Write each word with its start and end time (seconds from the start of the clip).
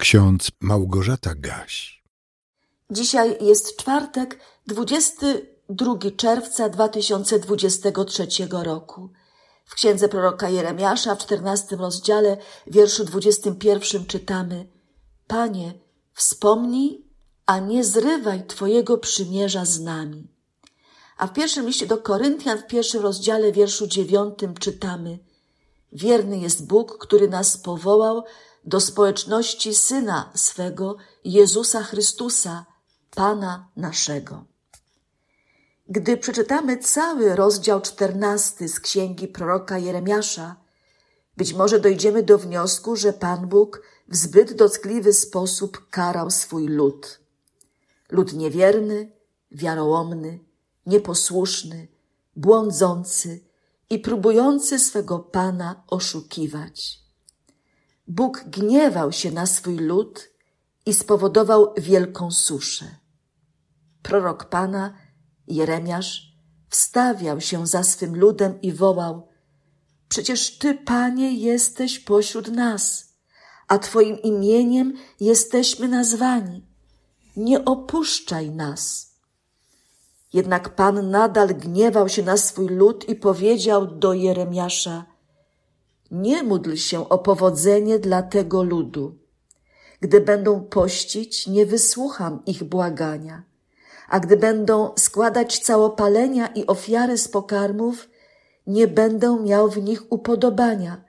Ksiądz 0.00 0.50
Małgorzata 0.60 1.34
Gaś. 1.34 2.02
Dzisiaj 2.90 3.36
jest 3.40 3.76
czwartek, 3.76 4.38
22 4.66 5.94
czerwca 6.16 6.68
2023 6.68 8.26
roku. 8.50 9.10
W 9.64 9.74
księdze 9.74 10.08
proroka 10.08 10.48
Jeremiasza 10.48 11.14
w 11.14 11.18
14 11.18 11.76
rozdziale, 11.76 12.36
wierszu 12.66 13.04
21 13.04 14.06
czytamy: 14.06 14.66
Panie, 15.26 15.74
wspomnij, 16.14 17.04
a 17.46 17.58
nie 17.58 17.84
zrywaj 17.84 18.46
Twojego 18.46 18.98
przymierza 18.98 19.64
z 19.64 19.80
nami. 19.80 20.28
A 21.16 21.26
w 21.26 21.32
pierwszym 21.32 21.66
liście 21.66 21.86
do 21.86 21.98
Koryntian, 21.98 22.58
w 22.58 22.66
pierwszym 22.66 23.02
rozdziale, 23.02 23.52
wierszu 23.52 23.86
9 23.86 24.38
czytamy: 24.60 25.18
Wierny 25.92 26.38
jest 26.38 26.66
Bóg, 26.66 26.98
który 26.98 27.28
nas 27.28 27.56
powołał 27.56 28.24
do 28.64 28.80
społeczności 28.80 29.74
Syna 29.74 30.32
swego, 30.34 30.96
Jezusa 31.24 31.82
Chrystusa, 31.82 32.66
Pana 33.10 33.68
naszego. 33.76 34.44
Gdy 35.88 36.16
przeczytamy 36.16 36.78
cały 36.78 37.36
rozdział 37.36 37.80
czternasty 37.80 38.68
z 38.68 38.80
księgi 38.80 39.28
proroka 39.28 39.78
Jeremiasza, 39.78 40.56
być 41.36 41.54
może 41.54 41.80
dojdziemy 41.80 42.22
do 42.22 42.38
wniosku, 42.38 42.96
że 42.96 43.12
Pan 43.12 43.48
Bóg 43.48 43.82
w 44.08 44.16
zbyt 44.16 44.56
dockliwy 44.56 45.12
sposób 45.12 45.90
karał 45.90 46.30
swój 46.30 46.68
lud. 46.68 47.20
Lud 48.10 48.32
niewierny, 48.32 49.12
wiarołomny, 49.52 50.38
nieposłuszny, 50.86 51.88
błądzący 52.36 53.40
i 53.90 53.98
próbujący 53.98 54.78
swego 54.78 55.18
Pana 55.18 55.82
oszukiwać. 55.86 57.00
Bóg 58.10 58.44
gniewał 58.46 59.12
się 59.12 59.30
na 59.30 59.46
swój 59.46 59.76
lud 59.76 60.30
i 60.86 60.94
spowodował 60.94 61.74
wielką 61.78 62.30
suszę. 62.30 62.84
Prorok 64.02 64.44
Pana, 64.44 64.94
Jeremiasz, 65.46 66.36
wstawiał 66.68 67.40
się 67.40 67.66
za 67.66 67.82
swym 67.82 68.16
ludem 68.16 68.60
i 68.60 68.72
wołał: 68.72 69.28
Przecież 70.08 70.58
Ty, 70.58 70.74
Panie, 70.74 71.34
jesteś 71.34 71.98
pośród 71.98 72.48
nas, 72.48 73.14
a 73.68 73.78
Twoim 73.78 74.22
imieniem 74.22 74.94
jesteśmy 75.20 75.88
nazwani. 75.88 76.66
Nie 77.36 77.64
opuszczaj 77.64 78.50
nas. 78.50 79.10
Jednak 80.32 80.74
Pan 80.74 81.10
nadal 81.10 81.48
gniewał 81.48 82.08
się 82.08 82.22
na 82.22 82.36
swój 82.36 82.68
lud 82.68 83.08
i 83.08 83.14
powiedział 83.14 83.86
do 83.86 84.12
Jeremiasza: 84.12 85.09
nie 86.10 86.42
módl 86.42 86.74
się 86.74 87.08
o 87.08 87.18
powodzenie 87.18 87.98
dla 87.98 88.22
tego 88.22 88.62
ludu. 88.62 89.18
Gdy 90.00 90.20
będą 90.20 90.64
pościć, 90.64 91.46
nie 91.46 91.66
wysłucham 91.66 92.42
ich 92.46 92.64
błagania, 92.64 93.42
a 94.08 94.20
gdy 94.20 94.36
będą 94.36 94.92
składać 94.96 95.58
całopalenia 95.58 96.46
i 96.46 96.66
ofiary 96.66 97.18
z 97.18 97.28
pokarmów, 97.28 98.08
nie 98.66 98.88
będę 98.88 99.40
miał 99.40 99.70
w 99.70 99.82
nich 99.82 100.12
upodobania, 100.12 101.04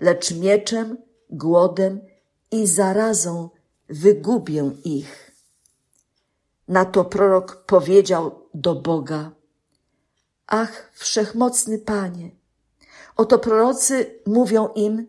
lecz 0.00 0.34
mieczem, 0.34 0.96
głodem 1.30 2.00
i 2.50 2.66
zarazą 2.66 3.50
wygubię 3.88 4.70
ich. 4.84 5.30
Na 6.68 6.84
to 6.84 7.04
prorok 7.04 7.64
powiedział 7.66 8.48
do 8.54 8.74
Boga: 8.74 9.30
Ach, 10.46 10.90
wszechmocny 10.94 11.78
Panie, 11.78 12.30
Oto 13.18 13.38
prorocy 13.38 14.20
mówią 14.26 14.68
im, 14.68 15.06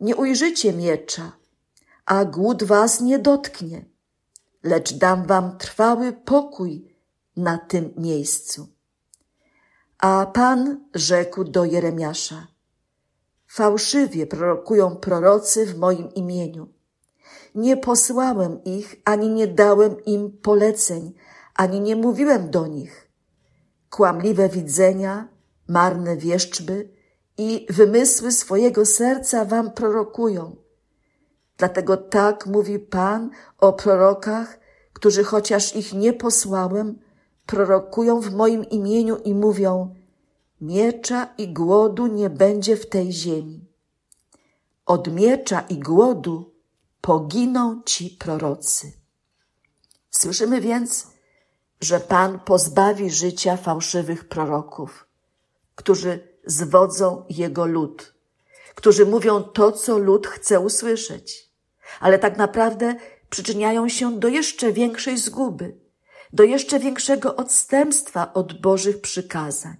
nie 0.00 0.16
ujrzycie 0.16 0.72
miecza, 0.72 1.32
a 2.06 2.24
głód 2.24 2.64
was 2.64 3.00
nie 3.00 3.18
dotknie, 3.18 3.84
lecz 4.62 4.92
dam 4.92 5.26
wam 5.26 5.58
trwały 5.58 6.12
pokój 6.12 6.94
na 7.36 7.58
tym 7.58 7.94
miejscu. 7.96 8.68
A 9.98 10.26
Pan 10.26 10.84
rzekł 10.94 11.44
do 11.44 11.64
Jeremiasza, 11.64 12.46
fałszywie 13.46 14.26
prorokują 14.26 14.96
prorocy 14.96 15.66
w 15.66 15.78
moim 15.78 16.14
imieniu. 16.14 16.68
Nie 17.54 17.76
posłałem 17.76 18.64
ich, 18.64 18.96
ani 19.04 19.28
nie 19.28 19.46
dałem 19.46 20.04
im 20.04 20.38
poleceń, 20.38 21.14
ani 21.54 21.80
nie 21.80 21.96
mówiłem 21.96 22.50
do 22.50 22.66
nich. 22.66 23.10
Kłamliwe 23.90 24.48
widzenia, 24.48 25.28
marne 25.68 26.16
wieszczby, 26.16 26.99
i 27.40 27.66
wymysły 27.68 28.32
swojego 28.32 28.86
serca 28.86 29.44
wam 29.44 29.70
prorokują. 29.70 30.56
Dlatego 31.56 31.96
tak 31.96 32.46
mówi 32.46 32.78
Pan 32.78 33.30
o 33.58 33.72
prorokach, 33.72 34.60
którzy 34.92 35.24
chociaż 35.24 35.76
ich 35.76 35.92
nie 35.92 36.12
posłałem, 36.12 36.98
prorokują 37.46 38.20
w 38.20 38.34
moim 38.34 38.64
imieniu 38.64 39.16
i 39.16 39.34
mówią: 39.34 39.94
Miecza 40.60 41.34
i 41.38 41.52
głodu 41.52 42.06
nie 42.06 42.30
będzie 42.30 42.76
w 42.76 42.88
tej 42.88 43.12
ziemi. 43.12 43.64
Od 44.86 45.12
miecza 45.12 45.60
i 45.60 45.78
głodu 45.78 46.54
poginą 47.00 47.82
ci 47.86 48.10
prorocy. 48.10 48.92
Słyszymy 50.10 50.60
więc, 50.60 51.06
że 51.80 52.00
Pan 52.00 52.40
pozbawi 52.40 53.10
życia 53.10 53.56
fałszywych 53.56 54.28
proroków, 54.28 55.06
którzy 55.74 56.29
zwodzą 56.44 57.24
jego 57.30 57.66
lud, 57.66 58.14
którzy 58.74 59.06
mówią 59.06 59.42
to, 59.42 59.72
co 59.72 59.98
lud 59.98 60.26
chce 60.26 60.60
usłyszeć, 60.60 61.50
ale 62.00 62.18
tak 62.18 62.36
naprawdę 62.36 62.94
przyczyniają 63.30 63.88
się 63.88 64.18
do 64.18 64.28
jeszcze 64.28 64.72
większej 64.72 65.18
zguby, 65.18 65.76
do 66.32 66.44
jeszcze 66.44 66.78
większego 66.78 67.36
odstępstwa 67.36 68.32
od 68.32 68.60
Bożych 68.60 69.00
przykazań. 69.00 69.76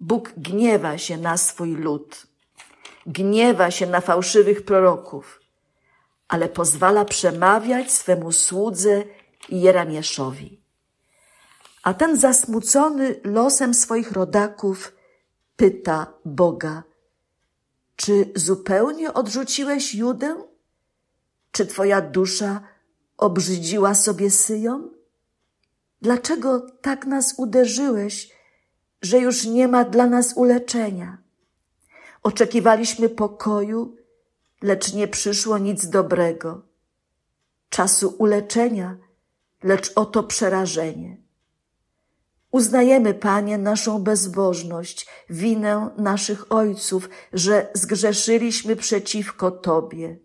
Bóg 0.00 0.32
gniewa 0.36 0.98
się 0.98 1.16
na 1.16 1.36
swój 1.36 1.76
lud, 1.76 2.26
gniewa 3.06 3.70
się 3.70 3.86
na 3.86 4.00
fałszywych 4.00 4.64
proroków, 4.64 5.40
ale 6.28 6.48
pozwala 6.48 7.04
przemawiać 7.04 7.92
swemu 7.92 8.32
słudze 8.32 9.04
Jeremiaszowi. 9.48 10.62
A 11.82 11.94
ten 11.94 12.16
zasmucony 12.16 13.20
losem 13.24 13.74
swoich 13.74 14.12
rodaków 14.12 14.92
pyta 15.62 16.14
Boga, 16.24 16.82
czy 17.96 18.32
zupełnie 18.34 19.14
odrzuciłeś 19.14 19.94
Judę? 19.94 20.42
Czy 21.52 21.66
twoja 21.66 22.00
dusza 22.00 22.60
obrzydziła 23.16 23.94
sobie 23.94 24.30
Syjon? 24.30 24.90
Dlaczego 26.00 26.60
tak 26.60 27.06
nas 27.06 27.34
uderzyłeś, 27.36 28.32
że 29.02 29.18
już 29.18 29.44
nie 29.44 29.68
ma 29.68 29.84
dla 29.84 30.06
nas 30.06 30.32
uleczenia? 30.36 31.18
Oczekiwaliśmy 32.22 33.08
pokoju, 33.08 33.96
lecz 34.62 34.92
nie 34.92 35.08
przyszło 35.08 35.58
nic 35.58 35.88
dobrego. 35.88 36.62
Czasu 37.68 38.14
uleczenia, 38.18 38.96
lecz 39.62 39.92
oto 39.94 40.22
przerażenie. 40.22 41.21
Uznajemy, 42.52 43.14
Panie, 43.14 43.58
naszą 43.58 44.02
bezbożność, 44.02 45.06
winę 45.30 45.90
naszych 45.96 46.52
ojców, 46.52 47.08
że 47.32 47.70
zgrzeszyliśmy 47.74 48.76
przeciwko 48.76 49.50
Tobie. 49.50 50.18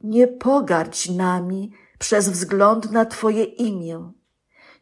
Nie 0.00 0.28
pogardź 0.28 1.08
nami 1.08 1.72
przez 1.98 2.28
wzgląd 2.28 2.90
na 2.90 3.04
Twoje 3.04 3.44
imię. 3.44 4.12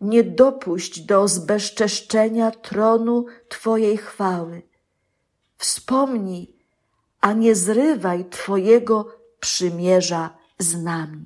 Nie 0.00 0.25
dopuść 0.25 1.00
do 1.00 1.28
zbezczeszczenia 1.28 2.50
tronu 2.50 3.26
Twojej 3.48 3.97
chwały. 3.97 4.62
Wspomnij, 5.59 6.56
a 7.21 7.32
nie 7.32 7.54
zrywaj 7.54 8.25
Twojego 8.25 9.16
przymierza 9.41 10.36
z 10.59 10.82
nami. 10.82 11.25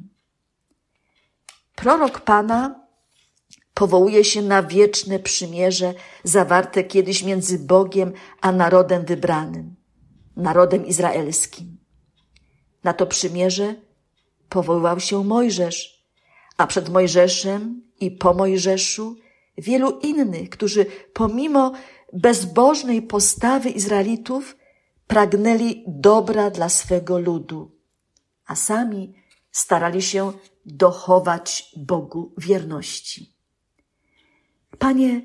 Prorok 1.75 2.21
Pana 2.21 2.88
powołuje 3.79 4.25
się 4.25 4.43
na 4.43 4.63
wieczne 4.63 5.19
przymierze 5.19 5.95
zawarte 6.25 6.85
kiedyś 6.85 7.23
między 7.23 7.59
Bogiem 7.59 8.13
a 8.41 8.53
narodem 8.53 9.05
wybranym, 9.05 9.77
narodem 10.37 10.87
izraelskim. 10.87 11.79
Na 12.85 12.93
to 12.93 13.07
przymierze 13.07 13.75
powoływał 14.49 15.01
się 15.01 15.25
Mojżesz, 15.25 16.07
a 16.57 16.67
przed 16.67 16.89
Mojżeszem 16.89 17.83
i 18.01 18.11
po 18.11 18.35
Mojżeszu 18.35 19.17
wielu 19.59 19.99
innych, 19.99 20.51
którzy 20.51 20.87
pomimo 21.13 21.73
bezbożnej 22.13 23.03
postawy 23.03 23.71
Izraelitów 23.71 24.57
pragnęli 25.07 25.85
dobra 25.87 26.51
dla 26.51 26.69
swego 26.69 27.19
ludu, 27.19 27.71
a 28.47 28.57
sami 28.57 29.15
starali 29.51 30.03
się 30.03 30.33
dochować 30.67 31.73
Bogu 31.77 32.35
wierności. 32.39 33.38
Panie, 34.79 35.23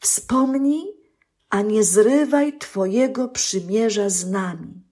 wspomnij, 0.00 1.02
a 1.50 1.62
nie 1.62 1.84
zrywaj 1.84 2.58
Twojego 2.58 3.28
przymierza 3.28 4.10
z 4.10 4.30
nami. 4.30 4.82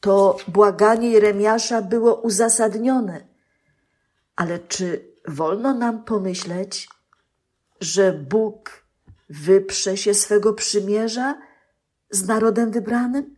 to 0.00 0.36
błaganie 0.48 1.10
Jeremiasza 1.10 1.82
było 1.82 2.14
uzasadnione. 2.14 3.26
Ale 4.36 4.58
czy 4.58 5.14
wolno 5.28 5.74
nam 5.74 6.04
pomyśleć, 6.04 6.88
że 7.80 8.12
Bóg 8.12 8.86
wyprze 9.28 9.96
się 9.96 10.14
swego 10.14 10.54
przymierza 10.54 11.38
z 12.10 12.26
narodem 12.26 12.70
wybranym? 12.70 13.36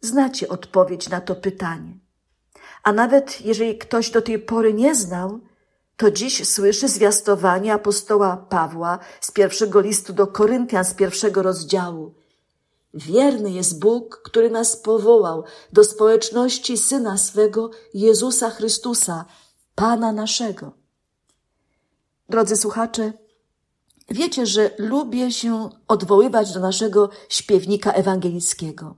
Znacie 0.00 0.48
odpowiedź 0.48 1.08
na 1.08 1.20
to 1.20 1.36
pytanie. 1.36 1.98
A 2.82 2.92
nawet 2.92 3.40
jeżeli 3.40 3.78
ktoś 3.78 4.10
do 4.10 4.22
tej 4.22 4.38
pory 4.38 4.74
nie 4.74 4.94
znał, 4.94 5.40
to 6.00 6.10
dziś 6.10 6.48
słyszy 6.48 6.88
zwiastowanie 6.88 7.72
apostoła 7.72 8.36
Pawła 8.36 8.98
z 9.20 9.30
pierwszego 9.30 9.80
listu 9.80 10.12
do 10.12 10.26
Koryntian 10.26 10.84
z 10.84 10.94
pierwszego 10.94 11.42
rozdziału. 11.42 12.14
Wierny 12.94 13.50
jest 13.50 13.78
Bóg, 13.78 14.20
który 14.24 14.50
nas 14.50 14.76
powołał 14.76 15.44
do 15.72 15.84
społeczności 15.84 16.78
Syna 16.78 17.18
swego, 17.18 17.70
Jezusa 17.94 18.50
Chrystusa, 18.50 19.24
Pana 19.74 20.12
naszego. 20.12 20.72
Drodzy 22.28 22.56
słuchacze, 22.56 23.12
wiecie, 24.08 24.46
że 24.46 24.70
lubię 24.78 25.32
się 25.32 25.70
odwoływać 25.88 26.52
do 26.52 26.60
naszego 26.60 27.10
śpiewnika 27.28 27.92
ewangelickiego. 27.92 28.96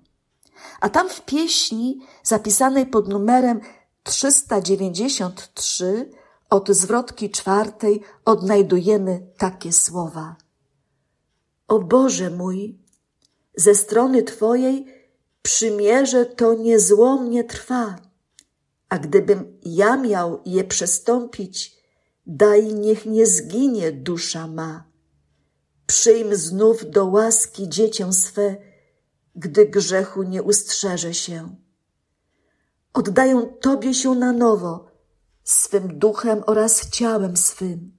A 0.80 0.88
tam 0.88 1.08
w 1.08 1.20
pieśni 1.20 2.00
zapisanej 2.22 2.86
pod 2.86 3.08
numerem 3.08 3.60
393 4.02 6.21
od 6.52 6.68
zwrotki 6.68 7.30
czwartej 7.30 8.00
odnajdujemy 8.24 9.26
takie 9.38 9.72
słowa. 9.72 10.36
O 11.68 11.78
Boże 11.78 12.30
mój, 12.30 12.78
ze 13.56 13.74
strony 13.74 14.22
Twojej 14.22 14.86
przymierze 15.42 16.26
to 16.26 16.54
niezłomnie 16.54 17.44
trwa, 17.44 17.98
a 18.88 18.98
gdybym 18.98 19.58
ja 19.62 19.96
miał 19.96 20.40
je 20.46 20.64
przestąpić, 20.64 21.76
daj 22.26 22.74
niech 22.74 23.06
nie 23.06 23.26
zginie 23.26 23.92
dusza 23.92 24.46
ma. 24.46 24.84
Przyjm 25.86 26.34
znów 26.34 26.90
do 26.90 27.06
łaski 27.06 27.68
dziecię 27.68 28.12
swe, 28.12 28.56
gdy 29.36 29.66
grzechu 29.66 30.22
nie 30.22 30.42
ustrzeże 30.42 31.14
się. 31.14 31.56
Oddają 32.94 33.46
Tobie 33.46 33.94
się 33.94 34.14
na 34.14 34.32
nowo, 34.32 34.91
swym 35.44 35.98
duchem 35.98 36.42
oraz 36.46 36.90
ciałem 36.90 37.36
swym. 37.36 37.92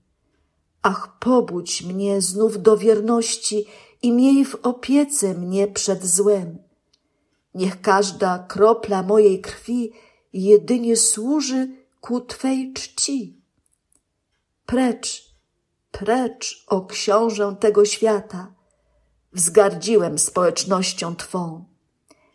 Ach, 0.81 1.17
pobudź 1.19 1.83
mnie 1.83 2.21
znów 2.21 2.61
do 2.61 2.77
wierności 2.77 3.65
i 4.01 4.11
miej 4.11 4.45
w 4.45 4.55
opiece 4.55 5.33
mnie 5.33 5.67
przed 5.67 6.05
złem. 6.05 6.57
Niech 7.55 7.81
każda 7.81 8.39
kropla 8.39 9.03
mojej 9.03 9.41
krwi 9.41 9.91
jedynie 10.33 10.97
służy 10.97 11.67
ku 12.01 12.21
Twej 12.21 12.73
czci. 12.73 13.41
Precz, 14.65 15.35
precz, 15.91 16.65
o 16.67 16.85
książę 16.85 17.55
tego 17.59 17.85
świata, 17.85 18.53
wzgardziłem 19.33 20.19
społecznością 20.19 21.15
Twą. 21.15 21.72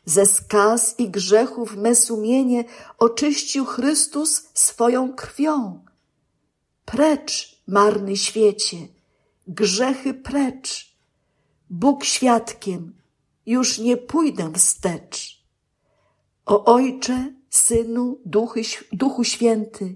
Ze 0.09 0.27
skaz 0.27 0.95
i 0.99 1.11
grzechów 1.11 1.77
me 1.77 1.95
sumienie 1.95 2.65
oczyścił 2.99 3.65
Chrystus 3.65 4.43
swoją 4.55 5.13
krwią. 5.13 5.85
Precz, 6.85 7.63
marny 7.67 8.17
świecie, 8.17 8.77
grzechy 9.49 10.15
precz. 10.15 10.97
Bóg 11.71 12.05
świadkiem, 12.05 12.95
już 13.47 13.79
nie 13.79 13.97
pójdę 13.97 14.53
wstecz. 14.53 15.45
O 16.47 16.65
Ojcze, 16.65 17.33
Synu, 17.51 18.19
Duchy, 18.25 18.63
Duchu 18.93 19.25
Święty, 19.25 19.95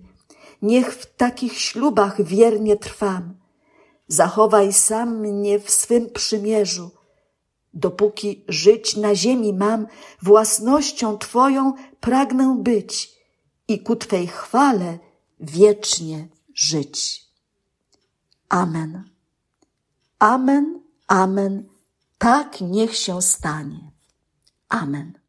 niech 0.62 0.94
w 0.94 1.16
takich 1.16 1.60
ślubach 1.60 2.22
wiernie 2.24 2.76
trwam. 2.76 3.34
Zachowaj 4.08 4.72
sam 4.72 5.20
mnie 5.20 5.58
w 5.58 5.70
swym 5.70 6.10
przymierzu, 6.10 6.90
Dopóki 7.74 8.44
żyć 8.48 8.96
na 8.96 9.14
ziemi 9.14 9.52
mam, 9.52 9.86
własnością 10.22 11.18
Twoją 11.18 11.72
pragnę 12.00 12.56
być 12.58 13.12
i 13.68 13.82
ku 13.82 13.96
Twej 13.96 14.26
chwale 14.26 14.98
wiecznie 15.40 16.28
żyć. 16.54 17.26
Amen. 18.48 19.04
Amen, 20.18 20.80
amen. 21.06 21.68
Tak 22.18 22.60
niech 22.60 22.96
się 22.96 23.22
stanie. 23.22 23.90
Amen. 24.68 25.21